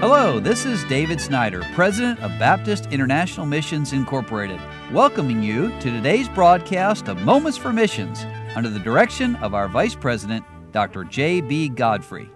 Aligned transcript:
Hello, 0.00 0.40
this 0.40 0.64
is 0.64 0.82
David 0.84 1.20
Snyder, 1.20 1.62
President 1.74 2.18
of 2.20 2.30
Baptist 2.38 2.86
International 2.86 3.44
Missions 3.44 3.92
Incorporated, 3.92 4.58
welcoming 4.92 5.42
you 5.42 5.68
to 5.80 5.90
today's 5.90 6.26
broadcast 6.30 7.06
of 7.08 7.20
Moments 7.20 7.58
for 7.58 7.70
Missions 7.70 8.24
under 8.56 8.70
the 8.70 8.78
direction 8.78 9.36
of 9.36 9.52
our 9.52 9.68
Vice 9.68 9.94
President, 9.94 10.42
Dr. 10.72 11.04
J.B. 11.04 11.68
Godfrey. 11.70 12.30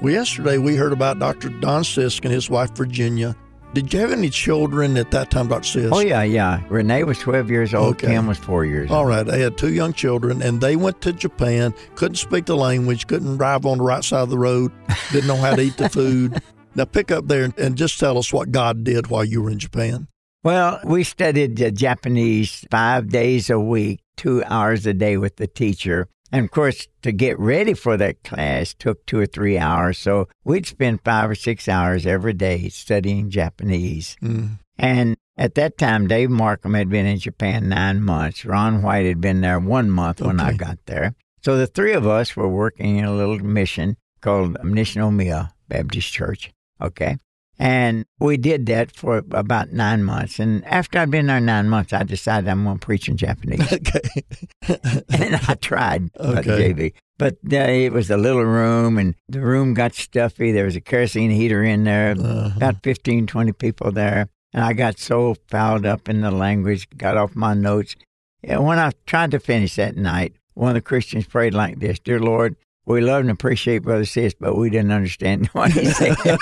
Well, 0.00 0.12
yesterday 0.12 0.58
we 0.58 0.76
heard 0.76 0.92
about 0.92 1.18
Dr. 1.18 1.48
Don 1.48 1.82
Sisk 1.82 2.24
and 2.24 2.32
his 2.32 2.48
wife 2.48 2.70
Virginia. 2.76 3.34
Did 3.74 3.92
you 3.92 3.98
have 3.98 4.12
any 4.12 4.30
children 4.30 4.96
at 4.96 5.10
that 5.10 5.32
time, 5.32 5.48
Dr. 5.48 5.80
Sisk? 5.80 5.90
Oh, 5.92 5.98
yeah, 5.98 6.22
yeah. 6.22 6.62
Renee 6.68 7.02
was 7.02 7.18
12 7.18 7.50
years 7.50 7.74
old. 7.74 7.96
Okay. 7.96 8.06
Kim 8.06 8.28
was 8.28 8.38
four 8.38 8.64
years 8.64 8.92
All 8.92 9.00
old. 9.00 9.08
right, 9.08 9.26
they 9.26 9.40
had 9.40 9.58
two 9.58 9.72
young 9.72 9.92
children, 9.92 10.40
and 10.40 10.60
they 10.60 10.76
went 10.76 11.00
to 11.00 11.12
Japan. 11.12 11.74
Couldn't 11.96 12.16
speak 12.16 12.46
the 12.46 12.56
language, 12.56 13.08
couldn't 13.08 13.38
drive 13.38 13.66
on 13.66 13.78
the 13.78 13.84
right 13.84 14.04
side 14.04 14.22
of 14.22 14.30
the 14.30 14.38
road, 14.38 14.70
didn't 15.10 15.26
know 15.26 15.36
how 15.36 15.56
to 15.56 15.62
eat 15.62 15.76
the 15.76 15.88
food. 15.88 16.40
Now, 16.74 16.84
pick 16.84 17.10
up 17.10 17.26
there 17.26 17.52
and 17.56 17.76
just 17.76 17.98
tell 17.98 18.18
us 18.18 18.32
what 18.32 18.52
God 18.52 18.84
did 18.84 19.08
while 19.08 19.24
you 19.24 19.42
were 19.42 19.50
in 19.50 19.58
Japan. 19.58 20.08
Well, 20.42 20.80
we 20.84 21.04
studied 21.04 21.76
Japanese 21.76 22.64
five 22.70 23.08
days 23.10 23.50
a 23.50 23.60
week, 23.60 24.00
two 24.16 24.42
hours 24.44 24.86
a 24.86 24.94
day 24.94 25.16
with 25.16 25.36
the 25.36 25.46
teacher. 25.46 26.08
And 26.32 26.44
of 26.44 26.50
course, 26.50 26.86
to 27.02 27.12
get 27.12 27.38
ready 27.38 27.74
for 27.74 27.96
that 27.96 28.22
class 28.22 28.72
took 28.72 29.04
two 29.04 29.18
or 29.18 29.26
three 29.26 29.58
hours. 29.58 29.98
So 29.98 30.28
we'd 30.44 30.66
spend 30.66 31.04
five 31.04 31.28
or 31.28 31.34
six 31.34 31.68
hours 31.68 32.06
every 32.06 32.32
day 32.32 32.68
studying 32.68 33.30
Japanese. 33.30 34.16
Mm. 34.22 34.60
And 34.78 35.16
at 35.36 35.56
that 35.56 35.76
time, 35.76 36.06
Dave 36.06 36.30
Markham 36.30 36.74
had 36.74 36.88
been 36.88 37.06
in 37.06 37.18
Japan 37.18 37.68
nine 37.68 38.02
months. 38.02 38.44
Ron 38.44 38.82
White 38.82 39.06
had 39.06 39.20
been 39.20 39.40
there 39.40 39.58
one 39.58 39.90
month 39.90 40.20
when 40.20 40.40
I 40.40 40.52
got 40.52 40.78
there. 40.86 41.14
So 41.42 41.56
the 41.56 41.66
three 41.66 41.92
of 41.92 42.06
us 42.06 42.36
were 42.36 42.48
working 42.48 42.96
in 42.96 43.04
a 43.04 43.14
little 43.14 43.38
mission 43.38 43.96
called 44.20 44.54
Nishinomiya 44.58 45.50
Baptist 45.68 46.12
Church. 46.12 46.52
Okay. 46.80 47.16
And 47.58 48.06
we 48.18 48.38
did 48.38 48.64
that 48.66 48.96
for 48.96 49.18
about 49.32 49.70
nine 49.70 50.02
months. 50.02 50.38
And 50.38 50.64
after 50.64 50.98
I'd 50.98 51.10
been 51.10 51.26
there 51.26 51.40
nine 51.40 51.68
months, 51.68 51.92
I 51.92 52.04
decided 52.04 52.48
I'm 52.48 52.64
going 52.64 52.78
to 52.78 52.84
preach 52.86 53.06
in 53.08 53.18
Japanese. 53.18 53.60
Okay. 53.72 54.24
and 55.10 55.34
I 55.46 55.54
tried, 55.60 56.10
uh, 56.18 56.36
Okay. 56.38 56.72
JB. 56.72 56.92
But 57.18 57.34
uh, 57.52 57.56
it 57.56 57.92
was 57.92 58.08
a 58.10 58.16
little 58.16 58.44
room, 58.44 58.96
and 58.96 59.14
the 59.28 59.42
room 59.42 59.74
got 59.74 59.94
stuffy. 59.94 60.52
There 60.52 60.64
was 60.64 60.74
a 60.76 60.80
kerosene 60.80 61.30
heater 61.30 61.62
in 61.62 61.84
there, 61.84 62.12
Uh-huh. 62.18 62.52
about 62.56 62.82
15, 62.82 63.26
20 63.26 63.52
people 63.52 63.92
there. 63.92 64.28
And 64.54 64.64
I 64.64 64.72
got 64.72 64.98
so 64.98 65.36
fouled 65.48 65.84
up 65.84 66.08
in 66.08 66.22
the 66.22 66.30
language, 66.30 66.88
got 66.96 67.18
off 67.18 67.36
my 67.36 67.52
notes. 67.52 67.94
And 68.42 68.64
when 68.64 68.78
I 68.78 68.92
tried 69.06 69.32
to 69.32 69.38
finish 69.38 69.76
that 69.76 69.96
night, 69.98 70.32
one 70.54 70.70
of 70.70 70.74
the 70.76 70.80
Christians 70.80 71.26
prayed 71.26 71.52
like 71.52 71.78
this 71.78 71.98
Dear 71.98 72.20
Lord, 72.20 72.56
we 72.90 73.00
love 73.00 73.20
and 73.20 73.30
appreciate 73.30 73.78
Brother 73.82 74.04
Sis, 74.04 74.34
but 74.38 74.56
we 74.56 74.70
didn't 74.70 74.92
understand 74.92 75.46
what 75.52 75.72
he 75.72 75.86
said. 75.86 76.16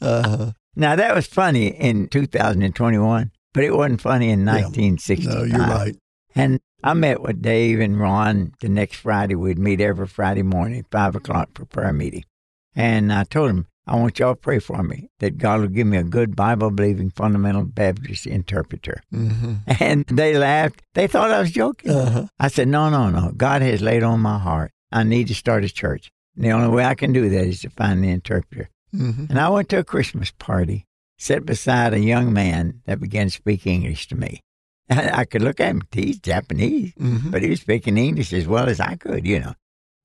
uh, 0.00 0.52
now, 0.74 0.96
that 0.96 1.14
was 1.14 1.26
funny 1.26 1.68
in 1.68 2.08
2021, 2.08 3.30
but 3.54 3.64
it 3.64 3.74
wasn't 3.74 4.00
funny 4.00 4.30
in 4.30 4.40
Yeah. 4.40 4.62
1965. 4.64 5.34
no, 5.34 5.44
you're 5.44 5.66
right. 5.66 5.96
And 6.34 6.60
I 6.84 6.92
met 6.94 7.22
with 7.22 7.40
Dave 7.40 7.80
and 7.80 7.98
Ron 7.98 8.52
the 8.60 8.68
next 8.68 8.96
Friday. 8.96 9.34
We'd 9.34 9.58
meet 9.58 9.80
every 9.80 10.06
Friday 10.06 10.42
morning, 10.42 10.84
five 10.90 11.16
o'clock 11.16 11.50
for 11.54 11.64
prayer 11.64 11.92
meeting. 11.92 12.24
And 12.74 13.10
I 13.12 13.24
told 13.24 13.48
them, 13.48 13.66
I 13.86 13.96
want 13.96 14.18
y'all 14.18 14.34
to 14.34 14.40
pray 14.40 14.58
for 14.58 14.82
me 14.82 15.08
that 15.20 15.38
God 15.38 15.60
will 15.60 15.68
give 15.68 15.86
me 15.86 15.96
a 15.96 16.02
good 16.02 16.36
Bible 16.36 16.70
believing 16.70 17.08
fundamental 17.08 17.62
Baptist 17.64 18.26
interpreter. 18.26 19.00
hmm 19.10 19.54
And 19.80 20.04
they 20.06 20.36
laughed. 20.36 20.82
They 20.94 21.06
thought 21.06 21.30
I 21.30 21.40
was 21.40 21.52
joking. 21.52 21.92
Uh-huh. 21.92 22.26
I 22.38 22.48
said, 22.48 22.68
No, 22.68 22.90
no, 22.90 23.08
no. 23.08 23.32
God 23.36 23.62
has 23.62 23.80
laid 23.80 24.02
on 24.02 24.20
my 24.20 24.38
heart. 24.38 24.72
I 24.98 25.02
need 25.04 25.28
to 25.28 25.34
start 25.34 25.64
a 25.64 25.68
church. 25.68 26.10
And 26.36 26.44
the 26.44 26.50
only 26.50 26.68
way 26.68 26.84
I 26.84 26.94
can 26.94 27.12
do 27.12 27.28
that 27.28 27.46
is 27.46 27.60
to 27.62 27.70
find 27.70 28.02
the 28.02 28.10
interpreter. 28.10 28.68
hmm 28.92 29.24
And 29.30 29.38
I 29.38 29.48
went 29.48 29.68
to 29.70 29.78
a 29.78 29.84
Christmas 29.84 30.30
party, 30.30 30.84
sat 31.18 31.44
beside 31.46 31.92
a 31.94 32.00
young 32.00 32.32
man 32.32 32.80
that 32.86 33.00
began 33.00 33.26
to 33.26 33.32
speak 33.32 33.66
English 33.66 34.08
to 34.08 34.16
me. 34.16 34.40
And 34.88 35.10
I 35.10 35.24
could 35.24 35.42
look 35.42 35.58
at 35.60 35.70
him, 35.70 35.82
he's 35.90 36.18
Japanese, 36.18 36.92
hmm 36.98 37.30
but 37.30 37.42
he 37.42 37.50
was 37.50 37.60
speaking 37.60 37.96
English 37.98 38.32
as 38.32 38.46
well 38.46 38.68
as 38.68 38.78
I 38.80 38.94
could, 38.96 39.26
you 39.26 39.40
know. 39.40 39.54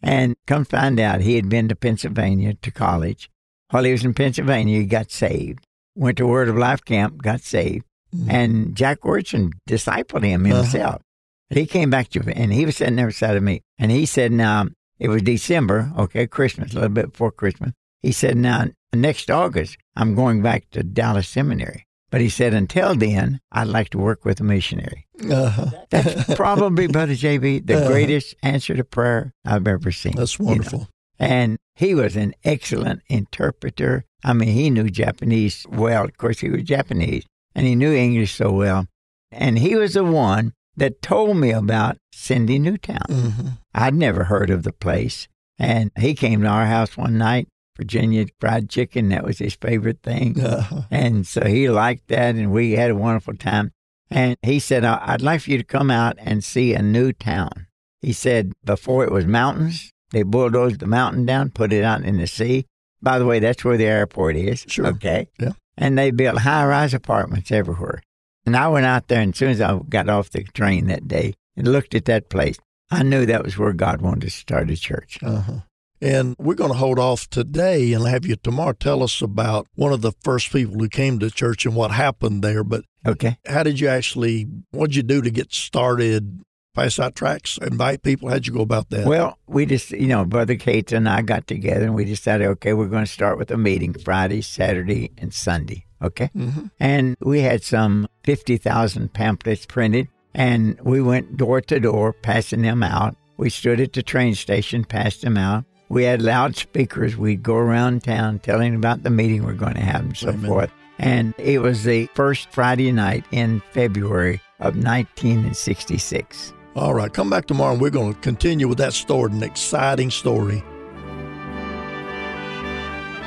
And 0.02 0.36
come 0.48 0.66
find 0.66 1.00
out 1.00 1.22
he 1.22 1.36
had 1.36 1.48
been 1.50 1.68
to 1.70 1.76
Pennsylvania 1.76 2.56
to 2.56 2.72
college. 2.72 3.30
While 3.70 3.84
he 3.84 3.92
was 3.92 4.04
in 4.04 4.14
Pennsylvania, 4.16 4.80
he 4.80 4.86
got 4.86 5.12
saved. 5.12 5.64
Went 5.96 6.18
to 6.18 6.26
Word 6.26 6.50
of 6.50 6.58
Life 6.58 6.84
camp, 6.84 7.22
got 7.22 7.42
saved. 7.42 7.86
And 8.28 8.76
Jack 8.76 9.02
Wyrtzen 9.02 9.52
discipled 9.70 10.24
him 10.24 10.46
Uh-huh. 10.46 10.56
himself. 10.56 11.02
He 11.50 11.66
came 11.66 11.90
back 11.90 12.10
to 12.10 12.20
and 12.36 12.52
he 12.52 12.66
was 12.66 12.78
sitting 12.78 12.96
there 12.96 13.08
beside 13.08 13.38
of 13.38 13.44
me. 13.44 13.62
And 13.78 13.92
he 13.92 14.06
said, 14.06 14.32
Now, 14.32 14.68
it 15.02 15.10
was 15.10 15.22
December, 15.24 15.92
okay, 15.98 16.28
Christmas, 16.28 16.72
a 16.72 16.76
little 16.76 16.90
bit 16.90 17.12
before 17.12 17.32
Christmas. 17.32 17.72
He 18.02 18.12
said, 18.12 18.38
Now, 18.38 18.68
next 18.94 19.30
August, 19.32 19.78
I'm 19.96 20.14
going 20.16 20.42
back 20.44 20.70
to 20.72 20.84
Dallas 20.84 21.28
Seminary. 21.28 21.86
But 22.12 22.22
he 22.22 22.30
said, 22.30 22.54
Until 22.54 22.94
then, 22.96 23.40
I'd 23.52 23.68
like 23.78 23.90
to 23.92 23.98
work 23.98 24.26
with 24.26 24.40
a 24.40 24.44
missionary. 24.44 25.08
Uh-huh. 25.30 25.72
That's 25.90 26.36
probably, 26.44 26.88
Brother 26.88 27.14
JB, 27.14 27.66
the 27.66 27.78
Uh-huh. 27.78 27.88
greatest 27.88 28.36
answer 28.44 28.76
to 28.76 28.84
prayer 28.84 29.34
I've 29.46 29.68
ever 29.68 29.92
seen. 29.92 30.14
That's 30.16 30.38
you 30.40 30.46
know. 30.46 30.52
wonderful. 30.52 30.88
And 31.20 31.58
he 31.76 31.96
was 31.96 32.16
an 32.16 32.34
excellent 32.44 33.02
interpreter. 33.08 34.04
I 34.24 34.34
mean, 34.34 34.50
he 34.50 34.70
knew 34.70 34.90
Japanese 34.90 35.66
well. 35.70 36.06
Of 36.06 36.18
course, 36.18 36.40
he 36.42 36.50
was 36.50 36.64
Japanese, 36.64 37.26
and 37.56 37.66
he 37.66 37.76
knew 37.76 37.94
English 37.94 38.36
so 38.36 38.52
well. 38.52 38.86
And 39.32 39.58
he 39.60 39.76
was 39.76 39.94
the 39.94 40.04
one 40.04 40.54
that 40.78 41.02
told 41.02 41.38
me 41.38 41.52
about 41.52 41.98
Cindy 42.14 42.60
Newtown. 42.60 43.08
Mm 43.10 43.32
hmm 43.34 43.48
I'd 43.74 43.96
never 43.96 44.26
heard 44.26 44.50
of 44.50 44.64
the 44.64 44.74
place. 44.74 45.28
And 45.58 45.92
he 45.98 46.14
came 46.16 46.42
to 46.42 46.48
our 46.48 46.66
house 46.66 46.98
one 46.98 47.18
night, 47.18 47.48
Virginia 47.78 48.26
fried 48.40 48.70
chicken. 48.70 49.10
That 49.10 49.24
was 49.24 49.40
his 49.40 49.56
favorite 49.56 50.02
thing. 50.04 50.40
Uh-huh. 50.42 50.82
And 50.90 51.26
so 51.28 51.46
he 51.46 51.70
liked 51.70 52.08
that, 52.08 52.36
and 52.36 52.52
we 52.52 52.72
had 52.74 52.92
a 52.92 52.96
wonderful 52.96 53.36
time. 53.36 53.72
And 54.10 54.36
he 54.42 54.60
said, 54.60 54.84
"I- 54.84 55.02
I'd 55.06 55.22
like 55.22 55.42
for 55.42 55.52
you 55.52 55.58
to 55.58 55.64
come 55.64 55.90
out 55.92 56.18
and 56.20 56.44
see 56.44 56.74
a 56.74 56.82
new 56.82 57.14
town. 57.14 57.68
He 58.02 58.12
said, 58.14 58.52
before 58.66 59.04
it 59.06 59.12
was 59.12 59.26
mountains, 59.26 59.92
they 60.12 60.24
bulldozed 60.24 60.80
the 60.80 60.88
mountain 60.88 61.26
down, 61.26 61.52
put 61.52 61.72
it 61.72 61.84
out 61.84 62.04
in 62.04 62.18
the 62.18 62.28
sea. 62.28 62.66
By 63.02 63.20
the 63.20 63.26
way, 63.26 63.40
that's 63.40 63.64
where 63.64 63.78
the 63.78 63.86
airport 63.86 64.36
is. 64.36 64.66
Sure. 64.68 64.88
Okay. 64.88 65.28
Yeah. 65.40 65.52
And 65.78 65.98
they 65.98 66.12
built 66.12 66.40
high 66.40 66.66
rise 66.66 66.94
apartments 66.94 67.52
everywhere. 67.52 68.02
And 68.46 68.58
I 68.58 68.68
went 68.68 68.86
out 68.88 69.08
there, 69.08 69.22
and 69.22 69.34
as 69.34 69.38
soon 69.38 69.52
as 69.52 69.62
I 69.62 69.80
got 69.88 70.10
off 70.10 70.32
the 70.32 70.44
train 70.44 70.88
that 70.88 71.08
day 71.08 71.34
and 71.56 71.68
looked 71.68 71.94
at 71.96 72.06
that 72.06 72.30
place, 72.30 72.58
I 72.92 73.04
knew 73.04 73.26
that 73.26 73.44
was 73.44 73.58
where 73.58 73.74
God 73.74 74.02
wanted 74.02 74.22
to 74.22 74.30
start 74.30 74.70
a 74.70 74.76
church. 74.78 75.20
Uh-huh. 75.24 75.60
And 76.04 76.36
we're 76.40 76.56
going 76.56 76.72
to 76.72 76.78
hold 76.78 76.98
off 76.98 77.30
today 77.30 77.94
and 77.94 78.08
have 78.08 78.26
you 78.26 78.36
tomorrow 78.36 78.74
tell 78.74 79.04
us 79.04 79.22
about 79.22 79.68
one 79.76 79.94
of 79.94 80.02
the 80.02 80.14
first 80.24 80.52
people 80.52 80.74
who 80.80 80.90
came 80.90 81.20
to 81.20 81.30
church 81.30 81.66
and 81.66 81.76
what 81.76 81.92
happened 81.92 82.44
there. 82.44 82.64
But 82.64 82.84
Okay. 83.06 83.38
how 83.48 83.64
did 83.64 83.80
you 83.80 83.88
actually, 83.88 84.48
what 84.72 84.88
did 84.88 84.96
you 84.96 85.04
do 85.04 85.22
to 85.22 85.30
get 85.30 85.54
started? 85.54 86.42
Pass 86.74 87.00
out 87.00 87.16
tracts, 87.16 87.58
invite 87.62 88.02
people? 88.02 88.30
How'd 88.30 88.48
you 88.48 88.54
go 88.54 88.62
about 88.62 88.90
that? 88.92 89.06
Well, 89.06 89.38
we 89.46 89.66
just, 89.66 89.92
you 89.92 90.08
know, 90.08 90.24
Brother 90.24 90.56
Kate 90.56 90.92
and 90.94 91.08
I 91.10 91.22
got 91.22 91.46
together 91.46 91.84
and 91.86 91.94
we 91.94 92.06
decided, 92.06 92.48
okay, 92.48 92.72
we're 92.74 92.88
going 92.88 93.04
to 93.06 93.12
start 93.12 93.38
with 93.38 93.52
a 93.52 93.58
meeting 93.58 93.94
Friday, 93.94 94.42
Saturday, 94.42 95.12
and 95.18 95.34
Sunday. 95.34 95.86
Okay. 96.02 96.30
hmm 96.34 96.68
And 96.80 97.16
we 97.20 97.42
had 97.42 97.62
some 97.64 98.08
50,000 98.24 99.14
pamphlets 99.14 99.66
printed 99.66 100.08
and 100.34 100.80
we 100.82 101.02
went 101.02 101.38
door 101.38 101.62
to 101.62 101.80
door 101.80 102.14
passing 102.14 102.62
them 102.62 102.84
out. 102.84 103.16
We 103.38 103.50
stood 103.50 103.80
at 103.80 103.94
the 103.94 104.04
train 104.04 104.36
station, 104.36 104.84
passed 104.84 105.22
them 105.22 105.38
out. 105.38 105.66
We 105.90 106.04
had 106.04 106.22
loudspeakers. 106.22 107.18
We'd 107.18 107.44
go 107.44 107.56
around 107.56 108.04
town 108.04 108.40
telling 108.40 108.76
about 108.76 109.04
the 109.04 109.10
meeting 109.10 109.44
we're 109.44 109.54
going 109.54 109.74
to 109.74 109.82
have 109.82 110.02
and 110.02 110.18
so 110.18 110.30
Amen. 110.30 110.50
forth. 110.50 110.72
And 111.00 111.34
it 111.38 111.62
was 111.62 111.84
the 111.84 112.08
first 112.14 112.50
Friday 112.52 112.92
night 112.92 113.26
in 113.32 113.62
February 113.72 114.40
of 114.60 114.76
1966. 114.76 116.54
All 116.76 116.94
right, 116.94 117.12
come 117.12 117.30
back 117.30 117.48
tomorrow 117.48 117.74
and 117.74 117.82
we're 117.82 117.90
going 117.90 118.14
to 118.14 118.20
continue 118.22 118.68
with 118.68 118.78
that 118.78 118.94
story, 118.94 119.32
an 119.32 119.44
exciting 119.44 120.12
story. 120.12 120.64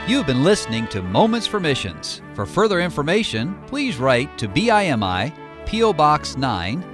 You've 0.07 0.27
been 0.27 0.45
listening 0.45 0.87
to 0.89 1.03
Moments 1.03 1.47
for 1.47 1.59
Missions. 1.61 2.23
For 2.35 2.47
further 2.47 2.81
information, 2.81 3.59
please 3.67 3.97
write 3.97 4.37
to 4.39 4.49
BIMI, 4.49 5.33
P.O. 5.67 5.93
Box 5.95 6.37
9, 6.37 6.94